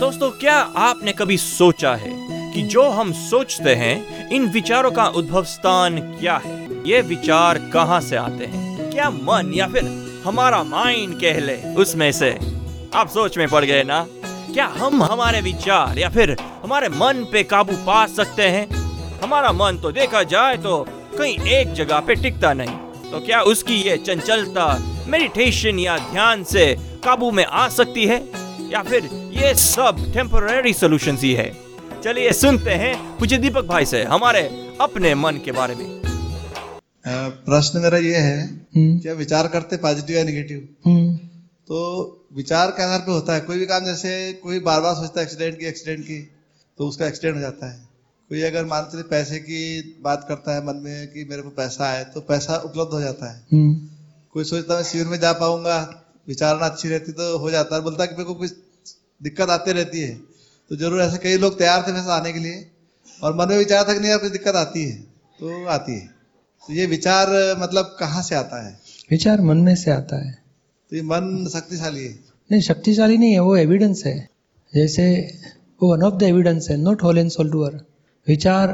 [0.00, 2.10] दोस्तों, क्या आपने कभी सोचा है
[2.52, 6.68] कि जो हम सोचते हैं, इन विचारों का उद्भव स्थान क्या है?
[6.86, 8.90] ये विचार कहाँ से आते हैं?
[8.90, 9.84] क्या मन या फिर
[10.24, 11.56] हमारा माइंड कह ले?
[11.74, 12.30] उसमें से।
[12.94, 14.06] आप सोच में पड़ गए ना?
[14.52, 18.68] क्या हम हमारे विचार या फिर हमारे मन पे काबू पा सकते हैं?
[19.20, 20.86] हमारा मन तो देखा जाए तो
[21.18, 26.76] कहीं एक जगह पे टिकता नहीं। तो क्या उसकी ये चंचलता, मेडिटेशन या ध्यान से
[27.04, 28.43] काबू में आ सकती है?
[28.70, 29.04] या फिर
[29.34, 31.52] ये सब टेम्पररी सॉल्यूशंस ही है।
[32.04, 34.42] चलिए सुनते हैं पूज्य दीपक भाई से हमारे
[34.80, 35.86] अपने मन के बारे में।
[37.04, 41.16] प्रश्न मेरा ये है हम्म, क्या विचार करते पॉजिटिव या नेगेटिव हम्म,
[41.68, 45.20] तो विचार के आधार पे होता है। कोई भी काम जैसे कोई बार बार सोचता
[45.20, 46.20] है एक्सीडेंट की एक्सीडेंट की
[46.78, 47.82] तो उसका एक्सीडेंट हो जाता है।
[48.30, 49.60] कोई अगर मान चलिए पैसे की
[50.04, 53.32] बात करता है मन में कि मेरे को पैसा है तो पैसा उपलब्ध हो जाता
[53.32, 53.74] है। हम्म,
[54.34, 55.78] कोई सोचता है मैं शिविर में जा पाऊँगा
[56.28, 58.52] विचारना अच्छी रहती तो हो जाता है बोलता कि मेरे को कुछ
[59.20, 60.14] दिक्कत आती रहती है।
[60.70, 62.64] तो ज़रूर ऐसे कई लोग तैयार थे वैसे आने के लिए
[63.20, 64.96] और मन में विचार था कि नहीं यार कुछ दिक्कत आती है
[65.38, 66.06] तो आती है।
[66.62, 68.78] तो ये विचार मतलब कहाँ से आता है?
[69.10, 70.32] विचार मन में से आता है।
[70.92, 72.14] तो ये मन शक्तिशाली है।
[72.50, 74.16] नहीं शक्तिशाली नहीं है वो एविडेंस है।
[74.72, 75.04] जैसे
[75.80, 77.80] वो वन ऑफ़ द एविडेंस है not whole and sole doer
[78.26, 78.72] विचार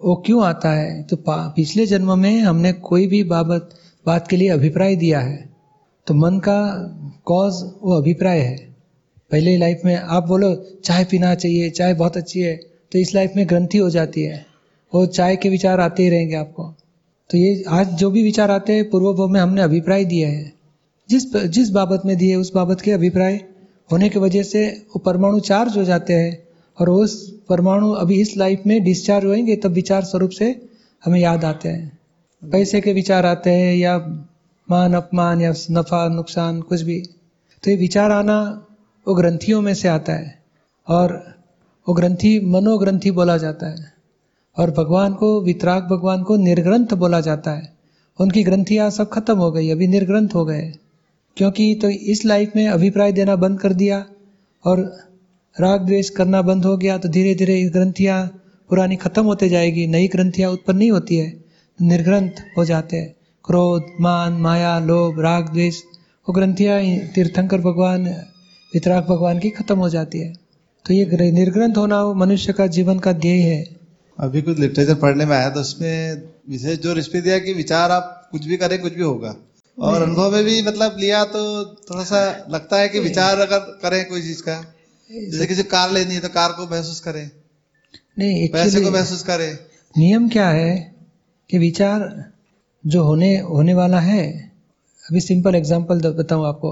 [0.00, 1.02] वो क्यों आता है?
[1.02, 3.70] तो पिछले जन्म में हमने कोई भी बाबत
[4.06, 5.36] बात के लिए अभिप्राय दिया है।
[6.08, 6.60] तो मन का
[7.24, 8.56] कॉज वो अभिप्राय है।
[9.30, 12.54] पहले लाइफ में आप बोलो, चाय पीना चाहिए, चाय बहुत अच्छी है
[12.92, 14.46] तो इस लाइफ में ग्रंथि हो जाती है
[14.92, 16.64] वो चाय के विचार आते ही रहेंगे आपको।
[17.30, 20.52] तो ये आज जो भी विचार आते हैं पूर्व भाव में हमने अभिप्राय दिए हैं।
[21.08, 23.40] जिस जिस बाबत में दिए, उस बाबत के अभिप्राय
[23.92, 26.38] होने की वजह से वो परमाणु चार्ज हो जाते हैं
[26.78, 30.68] और उस परमाणु अभी इस लाइफ में डिस्चार्ज होएँगे, तब विचार स्वरूप से
[31.04, 31.98] हमें याद आते हैं।
[32.42, 33.98] पैसे के विचार आते हैं या
[34.70, 37.00] मान अपमान या नफा, नुकसान, कुछ भी।
[37.64, 38.66] तो ये विचार आना
[39.08, 40.42] वो ग्रंथियों में से आता है।
[40.88, 41.34] और
[41.88, 43.92] वो ग्रंथि मनोग्रंथि बोला जाता है।
[44.58, 47.72] और भगवान को, वितराग भगवान को निर्ग्रंथ बोला जाता है।
[48.20, 50.72] उनकी ग्रंथियाँ सब खत्म हो गई, अभी निर्ग्रंथ हो गए।
[51.36, 54.06] क्योंकि तो इस लाइफ में अभिप्राय देना बंद कर दिया
[54.64, 54.98] और
[55.60, 58.26] राग द्वेष करना बंद हो गया तो धीरे धीरे ग्रंथियाँ
[58.68, 61.44] पुरानी खत्म होते जाएगी, नई ग्रंथियाँ उत्पन्न नहीं होती है
[61.82, 63.14] निर्ग्रंथ हो जाते हैं।
[63.48, 65.76] क्रोध मान माया लोभ राग द्वेष
[66.28, 66.80] वो ग्रंथियाँ
[67.14, 68.04] तीर्थंकर भगवान
[68.72, 70.32] वितराग भगवान की खत्म हो जाती है।
[70.86, 73.62] तो ये निर्ग्रंथ होना वो मनुष्य का जीवन का ध्येय है।
[74.18, 77.90] अभी कुछ लिटरेचर पढ़ने में आया तो उसमें विशेष ज़ोर इस पे दिया कि विचार
[77.90, 79.34] आप कुछ भी करें कुछ भी होगा।
[79.78, 81.42] और अनुभव में भी मतलब लिया तो
[81.90, 84.62] थोड़ा सा लगता है कि विचार अगर करें कोई चीज़ का
[85.10, 87.30] जैसे किसी कार लेनी है तो कार को महसूस करें।
[88.18, 89.52] नहीं पैसे को महसूस करें।
[89.94, 90.74] नियम क्या है
[91.50, 92.12] कि विचार
[92.84, 94.26] जो होने होने वाला है।
[95.04, 96.70] अभी सिंपल एग्ज़ाम्पल बताऊँ आपको।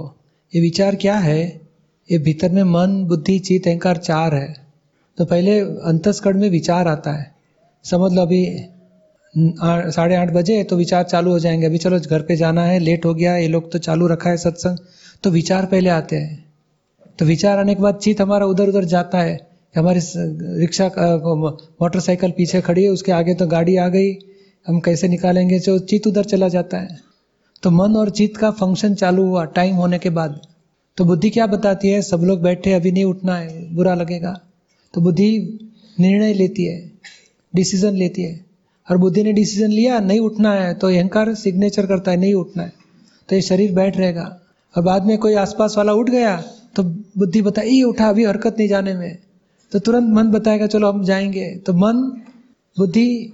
[0.53, 1.41] ये विचार क्या है?
[2.09, 4.55] ये भीतर में मन, बुद्धि चित अहंकार चार है।
[5.19, 7.35] तो पहले अंतस्करण में विचार आता है।
[7.85, 8.47] समझ लो अभी
[9.35, 13.05] साढ़े आठ बजे तो विचार चालू हो जाएँगे। अभी चलो घर पे जाना है लेट
[13.05, 14.79] हो गया, ये लोग तो चालू रखा है सत्संग।
[15.25, 16.45] तो विचार पहले आते हैं।
[17.19, 19.39] तो विचार आने के बाद चित हमारा उधर उधर जाता है।
[19.75, 20.01] हमारी
[20.61, 24.13] रिक्शा मोटरसाइकिल पीछे खड़ी है, उसके आगे तो गाड़ी आ गई।
[24.69, 26.89] हम कैसे निकालेंगे जो चित उधर चला जाता है?
[27.63, 30.41] तो मन और चित का फ़ंक्शन चालू हुआ टाइम होने के बाद।
[30.97, 32.03] तो बुद्धि क्या बताती है?
[32.03, 34.41] सब लोग बैठे, अभी नहीं उठना है, बुरा लगेगा।
[34.95, 35.59] तो बुद्धि
[36.01, 36.91] निर्णय लेती है
[37.55, 38.47] डिसीज़न लेती है।
[38.91, 42.63] और बुद्धि ने डिसीज़न लिया, नहीं उठना है तो अहंकार सिग्नेचर करता है, नहीं उठना
[42.63, 42.73] है।
[43.29, 44.41] तो ये शरीर बैठ रहेगा।
[44.77, 46.45] और बाद में कोई आसपास वाला उठ गया
[46.77, 46.83] तो
[47.19, 49.19] बुद्धि बताए ये उठा, अभी हरकत नहीं जाने में।
[49.73, 52.23] तो तुरंत मन बताएगा, चलो, हम जाएँगे। तो मन,
[52.79, 53.33] बुद्धि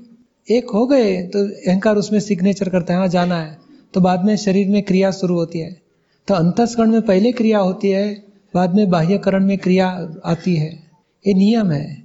[0.50, 3.58] एक हो गए तो अहंकार उसमें सिग्नेचर करता है हाँ जाना है।
[3.94, 5.80] तो बाद में शरीर में क्रिया शुरू होती है।
[6.28, 8.24] तो अंतस्करण में पहले क्रिया होती है,
[8.54, 10.82] बाद में बाह्यकरण में क्रिया आती है।
[11.26, 12.02] ये नियम है।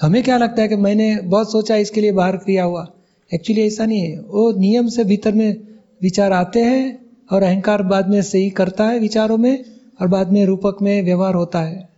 [0.00, 2.92] हमें क्या लगता है कि मैंने बहुत सोचा इसके लिए बाहर क्रिया हुआ।
[3.34, 5.56] एक्चुअली ऐसा नहीं है। वो नियम से भीतर में
[6.02, 9.64] विचार आते हैं और अहंकार बाद में सही करता है विचारों में
[10.00, 11.88] और बाद में रूपक में व्यवहार होता है।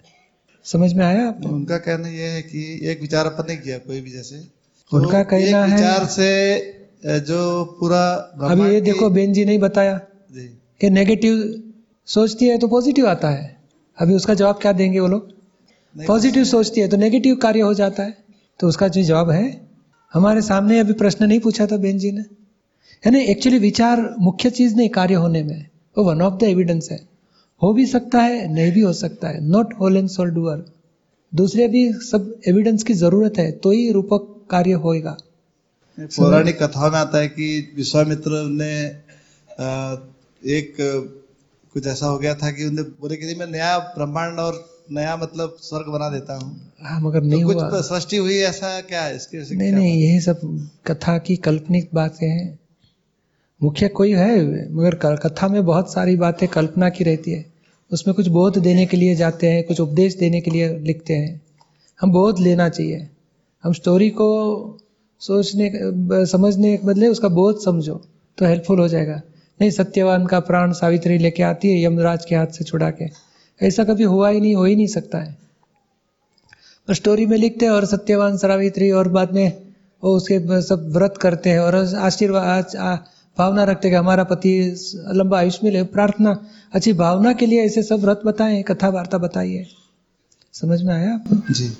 [0.64, 1.48] समझ में आया आपको?
[1.48, 4.61] उनका कहना यह है कि एक विचार अपन ने किया, कोई भी जैसे।
[4.96, 6.58] उनका कहना है- विचार से
[7.06, 8.10] जो पूरा
[8.42, 10.00] अभी ये देखो बेन जी नहीं बताया
[10.80, 11.62] कि नेगेटिव
[12.06, 13.56] सोचती है तो पॉजिटिव आता है।
[13.98, 15.30] अभी उसका जवाब क्या देंगे वो लोग?
[16.06, 18.16] पॉजिटिव सोचती है तो नेगेटिव कार्य हो जाता है।
[18.60, 19.60] तो उसका जो जवाब है
[20.12, 22.20] हमारे सामने अभी प्रश्न नहीं पूछा था बेन जी ने।
[23.06, 25.66] यानी एक्चुअली विचार मुख्य चीज़ नहीं कार्य होने में।
[25.98, 27.00] वो वन ऑफ़ द एविडेंस है।
[27.62, 30.64] हो भी सकता है नहीं भी हो सकता है। Not whole and sole doer
[31.34, 35.16] दूसरे भी सब एविडेंस की ज़रूरत है तो ही रूपक कार्य होएगा।
[35.98, 37.46] पौराणिक कथाओं में आता है कि
[37.76, 38.74] विश्वामित्र ने
[40.42, 40.76] एक
[41.74, 45.56] कुछ ऐसा हो गया था कि उन्हें बोले कि मैं नया ब्रह्मांड और नया मतलब
[45.62, 46.48] स्वर्ग बना देता हूँ।
[46.82, 49.14] हाँ मगर नहीं तो कुछ सृष्टि हुई ऐसा क्या है?
[49.16, 50.40] इसके नहीं क्या नहीं यही सब
[50.86, 52.58] कथा की काल्पनिक बातें हैं।
[53.60, 54.34] मुख्य कोई है
[54.74, 57.44] मगर कथा में बहुत सारी बातें कल्पना की रहती है।
[57.90, 61.40] उसमें कुछ बोध देने के लिए जाते हैं कुछ उपदेश देने के लिए लिखते हैं।
[62.00, 63.08] हम बोध लेना चाहिए।
[63.64, 64.28] हम स्टोरी को
[65.20, 65.70] सोचने
[66.26, 67.94] समझने के बदले उसका बोध समझो
[68.38, 69.20] तो हेल्पफुल हो जाएगा।
[69.60, 73.04] नहीं, सत्यवान का प्राण सावित्री लेके आती है यमराज के हाथ से छुड़ा के।
[73.60, 75.36] ऐसा कभी हुआ ही नहीं, हो ही नहीं सकता है।
[76.88, 79.52] और स्टोरी में लिखते हैं, और सत्यवान, सावित्री, और बाद में
[80.02, 82.76] वो उसके सब व्रत करते हैं, और आशीर्वाद
[83.36, 84.52] भावना रखते हैं कि हमारा पति
[85.08, 86.36] लंबा आयुष्य मिले प्रार्थना,
[86.72, 89.66] अच्छी भावना के लिए ऐसे सब व्रत बताएँ कथा वार्ता बताइए।
[90.54, 91.20] समझ में आया?
[91.50, 91.70] जी।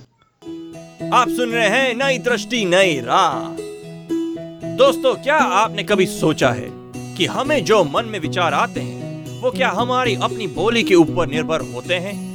[1.11, 3.35] आप सुन रहे हैं नई दृष्टि, नई राह।
[4.77, 6.69] दोस्तों, क्या आपने कभी सोचा है
[7.15, 11.27] कि हमें जो मन में विचार आते हैं, वो क्या हमारी अपनी बोली के ऊपर
[11.27, 12.33] निर्भर होते हैं?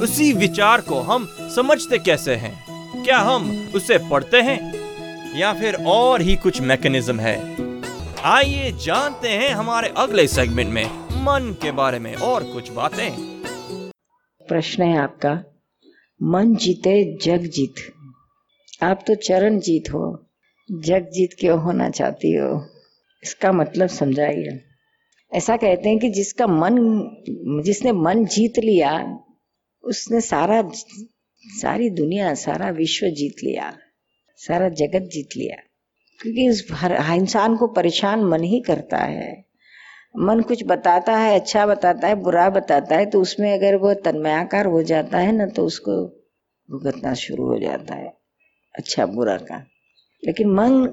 [0.00, 2.64] उसी विचार को हम समझते कैसे हैं?
[3.04, 4.74] क्या हम उसे पढ़ते हैं?
[5.38, 7.56] या फिर और ही कुछ मैकेनिज्म है?
[8.24, 13.40] आइए जानते हैं हमारे अगले सेगमेंट में मन के बारे में और कुछ बातें।
[14.48, 15.59] प्रश्न है आपका।
[16.22, 17.74] मन जीते, जग जीत।
[18.82, 20.26] आप तो चरण जीत हो,
[20.72, 22.66] जग जीत क्यों होना चाहती हो।
[23.22, 24.60] इसका मतलब समझाइए।
[25.32, 26.76] ऐसा कहते हैं कि जिसका मन,
[27.64, 29.20] जिसने मन जीत लिया,
[29.84, 30.70] उसने सारा,
[31.38, 33.78] सारी दुनिया, सारा विश्व जीत लिया,
[34.36, 35.56] सारा जगत जीत लिया।
[36.22, 39.49] क्योंकि उस हर इंसान को परेशान मन ही करता है।
[40.14, 44.66] मन कुछ बताता है अच्छा बताता है, बुरा बताता है तो उसमें अगर वो तन्मयाकार
[44.66, 45.92] हो जाता है ना तो उसको
[46.68, 48.12] भुगतना शुरू हो जाता है
[48.74, 49.56] अच्छा बुरा का।
[50.22, 50.84] लेकिन मन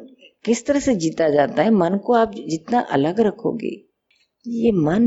[0.46, 3.76] किस तरह से जीता जाता है, मन को आप जितना अलग रखोगे,
[4.46, 5.04] ये मन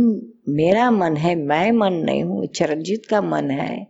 [0.48, 3.86] मेरा मन है, मैं मन नहीं हूँ, चरणजीत का मन है,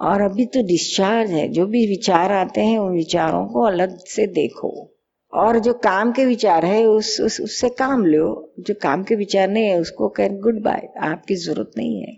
[0.00, 4.26] और अभी तो डिस्चार्ज है, जो भी विचार आते हैं, उन विचारों को अलग से
[4.26, 4.97] देखो।
[5.32, 9.48] और जो काम के विचार है उस, उस उससे काम लो। जो काम के विचार
[9.48, 12.16] नहीं है उसको कह गुड बाय आपकी ज़रूरत नहीं है।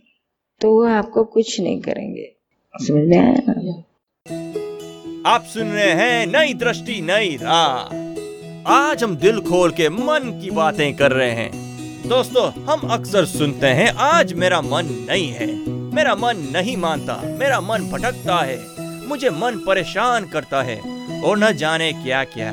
[0.60, 2.32] तो वो आपको कुछ नहीं करेंगे।
[2.76, 3.08] समझ?
[3.08, 3.84] में आया?
[5.34, 7.96] आप सुन रहे हैं नई दृष्टि नई राह।
[8.72, 11.50] आज हम दिल खोल के मन की बातें कर रहे हैं।
[12.08, 17.60] दोस्तों हम अक्सर सुनते हैं आज मेरा मन नहीं है। मेरा मन नहीं मानता मेरा
[17.60, 18.58] मन भटकता है।
[19.08, 22.50] मुझे मन परेशान करता है। और न जाने क्या क्या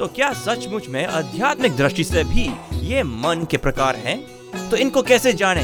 [0.00, 2.50] तो क्या सचमुच में आध्यात्मिक दृष्टि से भी
[2.86, 4.26] ये मन के प्रकार हैं?
[4.70, 5.62] तो इनको कैसे जाने?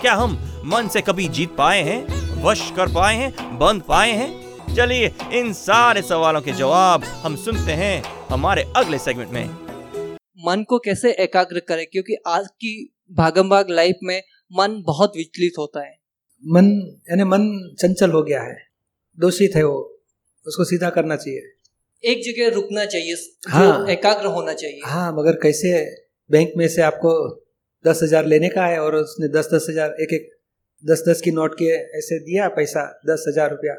[0.00, 0.32] क्या हम
[0.66, 2.06] मन से कभी जीत पाए हैं?
[2.42, 3.58] वश कर पाए हैं?
[3.58, 4.56] बंद पाए हैं?
[4.74, 9.44] चलिए इन सारे सवालों के जवाब हम सुनते हैं हमारे अगले सेगमेंट में।
[10.48, 11.86] मन को कैसे एकाग्र करें?
[11.86, 14.22] क्योंकि आज की भागम भाग लाइफ में
[14.52, 15.98] मन बहुत विचलित होता है।
[16.46, 18.58] मन यानी मन चंचल हो गया है।
[19.20, 20.02] दूषित है वो
[20.46, 21.55] उसको सीधा करना चाहिए।
[22.04, 23.14] एक जगह रुकना चाहिए
[23.48, 25.72] हाँ। एकाग्र होना चाहिए। हाँ मगर कैसे
[26.30, 27.12] बैंक में से आपको
[27.84, 30.28] दस हज़ार लेने का है और उसने दस दस हज़ार एक एक
[30.84, 33.74] दस दस की नोट के ऐसे दिया पैसा दस हज़ार रुपया।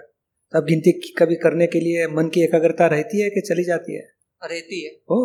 [0.53, 4.03] तब गिनती कभी करने के लिए मन की एकाग्रता रहती है कि चली जाती है?
[4.41, 5.19] रहती है। ओ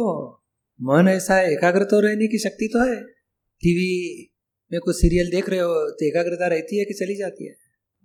[0.80, 2.96] मन ऐसा है एकाग्र तो रहने की शक्ति तो है।
[3.62, 3.92] टीवी
[4.72, 7.54] में कुछ सीरियल देख रहे हो तो एकाग्रता रहती है कि चली जाती है?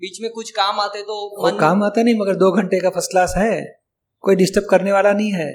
[0.01, 3.12] बीच में कुछ काम आते तो वो काम आता नहीं मगर दो घंटे का फ़र्स्ट
[3.12, 3.53] क्लास है।
[4.27, 5.51] कोई डिस्टर्ब करने वाला नहीं है।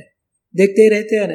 [0.54, 1.34] देखते ही रहते हैं ना।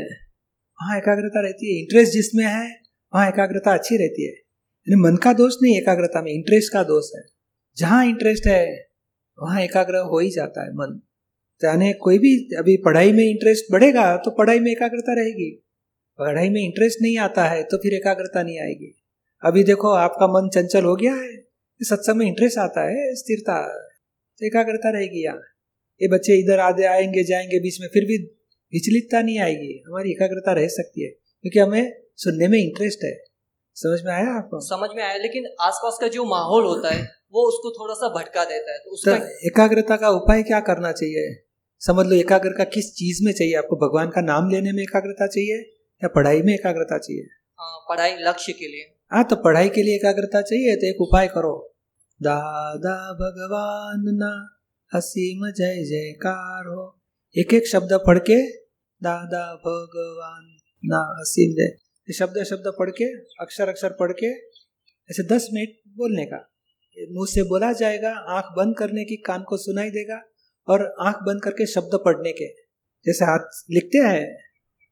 [0.80, 2.68] वहाँ एकाग्रता रहती है। इंटरेस्ट जिसमें है,
[3.14, 7.10] वहाँ एकाग्रता अच्छी रहती है। यानी मन का दोष नहीं, एकाग्रता में इंटरेस्ट का दोष
[7.16, 7.22] है।
[7.78, 8.66] जहाँ इंटरेस्ट है,
[9.38, 11.00] वहाँ एकाग्र हो ही जाता है मन।
[11.62, 15.50] चाहे कोई भी, अभी पढ़ाई में इंटरेस्ट बढ़ेगा तो पढ़ाई में एकाग्रता रहेगी।
[16.20, 18.94] पढ़ाई में इंटरेस्ट नहीं आता है तो फिर एकाग्रता नहीं आएगी।
[19.44, 21.36] अभी देखो, आपका मन चंचल हो गया है।
[21.82, 23.58] सत्संग में इंटरेस्ट आता है, स्थिरता
[24.42, 25.42] तो एकाग्रता रहेगी यहाँ।
[26.02, 28.18] ये बच्चे इधर आधे आएँगे जाएँगे बीच में फिर भी
[28.74, 33.14] विचलितता नहीं आएगी। हमारी एकाग्रता रह सकती है क्योंकि हमें सुनने में इंटरेस्ट है।
[33.78, 34.60] समझ में आया आपको?
[34.60, 37.02] समझ में आया लेकिन आसपास का जो माहौल होता है
[37.34, 40.92] वो उसको थोड़ा सा भटका देता है तो उसका तो एकाग्रता का उपाय क्या करना
[40.92, 41.36] चाहिए?
[41.82, 43.54] समझ लो एकाग्रता किस चीज़ में चाहिए?
[43.54, 45.58] आपको भगवान का नाम लेने में एकाग्रता चाहिए
[46.02, 47.28] या पढ़ाई में एकाग्रता चाहिए?
[47.90, 51.54] पढ़ाई लक्ष्य के लिए। हाँ तो पढ़ाई के लिए एकाग्रता चाहिए तो एक उपाय करो।
[52.20, 54.32] दादा भगवान ना
[54.92, 56.84] असीम जय जयकार हो।
[57.36, 58.36] एक एक शब्द पढ़ के
[59.02, 60.46] दादा भगवान
[60.84, 61.68] ना असीम जय।
[62.08, 63.06] ये शब्द शब्द पढ़ के
[63.42, 64.30] अक्षर अक्षर पढ़ के
[65.10, 66.38] ऐसे दस मिनट बोलने का।
[66.98, 70.22] मुँह से बोला जाएगा आँख बंद करने की कान को सुनाई देगा
[70.68, 72.48] और आँख बंद करके शब्द पढ़ने के।
[73.06, 74.26] जैसे हाथ लिखते हैं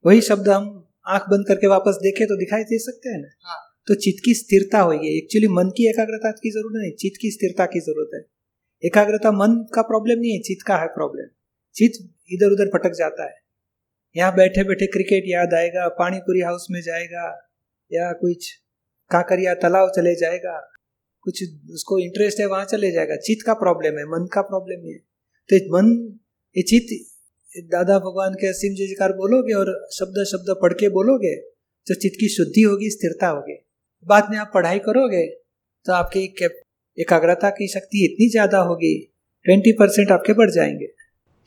[0.05, 0.69] वही शब्द हम
[1.07, 3.29] आँख बंद करके वापस देखे तो दिखाई दे सकते हैं ना?
[3.41, 7.31] हाँ। तो चित्त की स्थिरता होगी। एक्चुअली मन की एकाग्रता की ज़रूरत नहीं चित्त की
[7.31, 8.34] स्थिरता की ज़रूरत है।
[8.85, 11.27] एकाग्रता मन का प्रॉब्लम नहीं है चित्त का है प्रॉब्लम
[11.75, 13.35] चित्त इधर उधर भटक जाता है.
[14.15, 17.25] यहाँ बैठे बैठे क्रिकेट याद आएगा, पानीपुरी हाउस में जाएगा,
[17.91, 18.51] या कुछ
[19.11, 20.53] काकरिया तालाब चले जाएगा,
[21.25, 23.15] कुछ उसको इंटरेस्ट है, वहाँ चले जाएगा.
[23.17, 24.97] चित्त का प्रॉब्लम है, मन का प्रॉब्लम है.
[25.49, 25.91] तो मन,
[26.55, 31.35] ये चित्त दादा भगवान के असीम जयकार बोलोगे और शब्द शब्द पढ़ के बोलोगे
[31.87, 33.57] तो चित्त की शुद्धि होगी, स्थिरता होगी.
[34.05, 35.25] बाद में आप पढ़ाई करोगे
[35.85, 36.27] तो आपकी
[36.97, 38.95] एकाग्रता की शक्ति इतनी ज़्यादा होगी
[39.45, 40.85] ट्वेंटी परसेंट आपके बढ़ जाएँगे।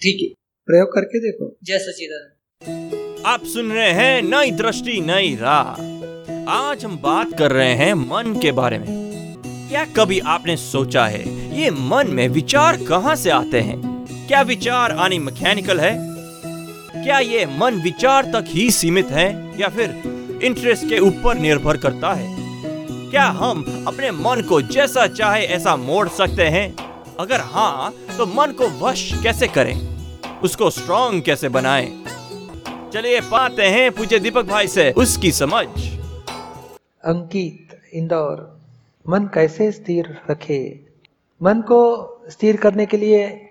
[0.00, 0.28] ठीक है।
[0.68, 6.96] प्रयोग करके देखो। जय सचिदानंद आप सुन रहे हैं नई दृष्टि नई राह। आज हम
[6.96, 8.86] बात कर रहे हैं मन के बारे में।
[9.70, 11.22] क्या कभी आपने सोचा है
[11.60, 13.80] ये मन में विचार कहाँ से आते हैं?
[14.28, 15.92] क्या विचार आनी मैकेनिकल है?
[16.94, 19.28] क्या ये मन विचार तक ही सीमित है
[19.60, 20.02] या फिर
[20.44, 22.37] इंटरेस्ट के ऊपर निर्भर करता है?
[23.10, 26.76] क्या हम अपने मन को जैसा चाहे ऐसा मोड़ सकते हैं?
[27.20, 29.98] अगर हाँ तो मन को वश कैसे करें?
[30.40, 32.04] उसको स्ट्रॉन्ग कैसे बनाएँ?
[32.92, 35.66] चलिए पाते हैं पूज्य दीपक भाई से उसकी समझ।
[37.04, 38.60] अंकित, इंदौर,
[39.08, 40.86] मन कैसे स्थिर रखे?
[41.42, 41.80] मन को
[42.28, 43.50] स्थिर करने के लिए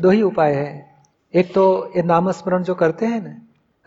[0.00, 0.94] दो ही उपाय है।
[1.34, 3.36] एक तो ये नामस्मरण जो करते हैं ना,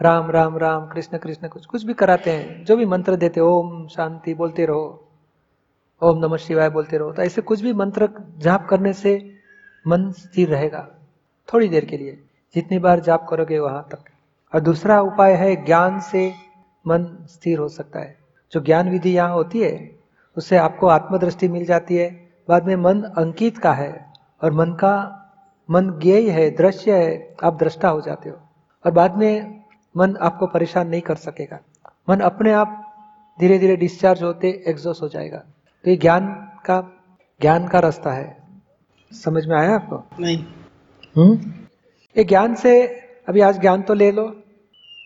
[0.01, 3.88] राम राम राम, कृष्ण कृष्ण, कुछ कुछ भी कराते हैं, जो भी मंत्र देते ओम
[3.88, 5.03] शांति बोलते रहो।
[6.01, 9.33] ओम नमः शिवाय बोलते रहो। तो ऐसे कुछ भी मंत्र जाप करने से
[9.87, 10.87] मन स्थिर रहेगा,
[11.53, 12.23] थोड़ी देर के लिए,
[12.55, 13.99] जितनी बार जाप करोगे वहाँ तक।
[14.55, 16.33] और दूसरा उपाय है, ज्ञान से
[16.87, 18.17] मन स्थिर हो सकता है।
[18.51, 19.99] जो ज्ञान विधि यहाँ होती है,
[20.37, 24.13] उससे आपको आत्मदृष्टि मिल जाती है। बाद में मन अंकित का है,
[24.43, 25.23] और मन का,
[25.71, 28.37] मन ज्ञेय है, दृश्य है, आप दृष्टा हो जाते हो।
[28.85, 29.63] और बाद में
[29.97, 31.59] मन आपको परेशान नहीं कर सकेगा।
[32.09, 32.83] मन अपने आप
[33.39, 35.43] धीरे धीरे डिस्चार्ज होते एग्जॉस्ट हो जाएगा।
[35.84, 36.27] तो ये ज्ञान
[36.65, 37.03] का
[37.41, 38.38] ज्ञान का रास्ता है।
[39.12, 40.03] समझ में आया आपको?
[40.19, 40.46] नहीं।
[41.15, 41.51] हम्म?
[42.17, 42.88] ये ज्ञान से
[43.29, 44.27] अभी आज ज्ञान तो ले लो।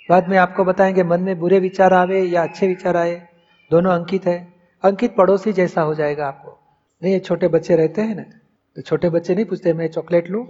[0.10, 3.28] बाद में आपको बताएँगे मन में बुरे विचार आवे या अच्छे विचार आए
[3.72, 6.60] दोनों अंकित है। अंकित पड़ोसी जैसा हो जाएगा आपको।
[7.04, 8.24] नहीं ये छोटे बच्चे रहते हैं ना
[8.76, 10.48] तो छोटे बच्चे नहीं पूछते मैं चॉकलेट लूँ?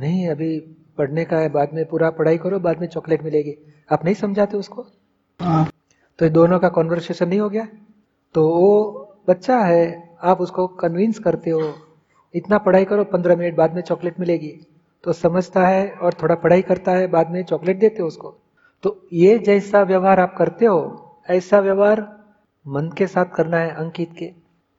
[0.00, 0.58] नहीं अभी
[0.98, 3.54] पढ़ने का है बाद में पूरा पढ़ाई करो बाद में चॉकलेट मिलेगी।
[3.92, 4.86] आप नहीं समझाते उसको?
[5.40, 5.70] हाँ।
[6.18, 7.68] तो दोनों का कॉन्वर्सेशन नहीं हो गया?
[8.34, 11.74] तो वो बच्चा है, आप उसको कन्विंस करते हो,
[12.34, 14.66] इतना पढ़ाई करो, पंद्रह मिनट बाद में चॉकलेट मिलेगी।
[15.04, 18.38] तो समझता है और थोड़ा पढ़ाई करता है, बाद में चॉकलेट देते हो उसको।
[18.82, 22.18] तो ये जैसा व्यवहार आप करते हो, ऐसा व्यवहार
[22.68, 24.32] मन के साथ करना है, अंकित के।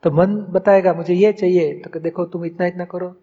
[0.03, 3.15] तो मन बताएगा, मुझे ये चाहिए। तो देखो, तुम इतना इतना करो।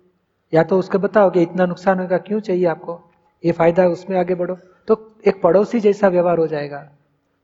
[0.55, 3.01] या तो उसको बताओ कि इतना नुकसान होगा, क्यों चाहिए आपको?
[3.45, 6.91] ये फ़ायदा है, उसमें आगे बढ़ो। तो एक पड़ोसी जैसा व्यवहार हो जाएगा।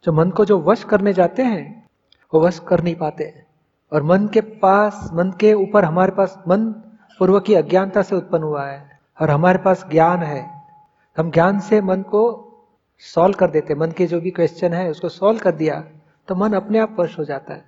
[0.04, 1.86] जो मन को जो वश करने जाते हैं,
[2.34, 3.45] वो वश कर नहीं पाते।
[3.92, 6.66] और मन के पास, मन के ऊपर हमारे पास मन
[7.18, 10.44] पूर्व की अज्ञानता से उत्पन्न हुआ है और हमारे पास ज्ञान है।
[11.16, 12.22] हम ज्ञान से मन को
[13.02, 15.84] सॉल्व कर देते मन के जो भी क्वेश्चन है, उसको सॉल्व कर दिया
[16.28, 17.64] तो मन अपने आप वश हो जाता है।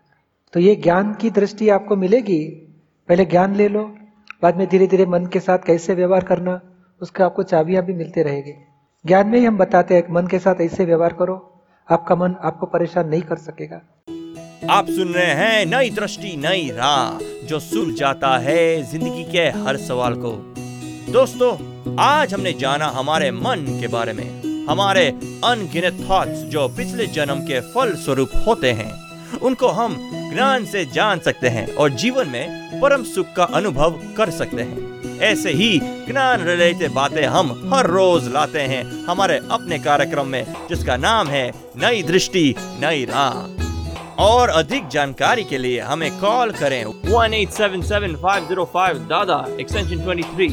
[0.54, 2.44] तो ये ज्ञान की दृष्टि आपको मिलेगी।
[3.08, 3.84] पहले ज्ञान ले लो,
[4.42, 6.60] बाद में धीरे धीरे मन के साथ कैसे व्यवहार करना,
[7.00, 8.54] उसके आपको चाबियाँ भी मिलते रहेगी।
[9.04, 11.37] ज्ञान में ही हम बताते हैं, मन के साथ ऐसे व्यवहार करो,
[11.88, 13.80] आपका मन आपको परेशान नहीं कर सकेगा।
[14.61, 19.77] आप सुन रहे हैं नई दृष्टि, नई राह, जो सुल जाता है ज़िंदगी के हर
[19.77, 20.31] सवाल को।
[21.12, 21.50] दोस्तों,
[22.00, 25.07] आज हमने जाना हमारे मन के बारे में। हमारे
[25.45, 28.93] अनगिनत थॉट्स जो पिछले जन्म के फल स्वरूप होते हैं,
[29.38, 29.97] उनको हम
[30.35, 35.19] ज्ञान से जान सकते हैं और जीवन में परम सुख का अनुभव कर सकते हैं।
[35.21, 40.97] ऐसे ही ज्ञान रिलेटेड बातें हम हर रोज लाते हैं हमारे अपने कार्यक्रम में, जिसका
[40.97, 43.67] नाम है नई दृष्टि, नई राह।
[44.18, 48.98] और अधिक जानकारी के लिए हमें कॉल करें one eight seven seven five zero five
[49.10, 50.48] Dada extension twenty three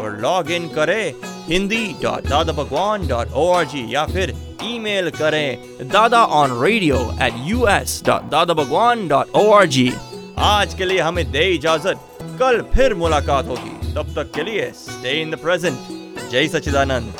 [0.00, 1.12] और लॉग इन करें
[1.48, 6.98] हिंदी डॉट दादा भगवान डॉट ओ आर जी या फिर ईमेल करें Dada on radio
[7.22, 9.92] at U S dot Dada Bhagwan dot O R G
[10.38, 12.06] आज के लिए हमें दे इजाज़त।
[12.40, 17.12] कल फिर मुलाकात होगी। तब तक के लिए स्टे इन द प्रेजेंट जय सच्चिदानंद।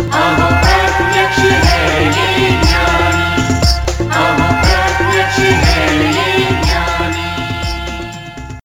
[0.00, 1.80] अहं प्रत्यक्षिणे
[2.14, 3.30] ज्ञानी
[4.06, 5.71] अहं प्रत्यक्षिणे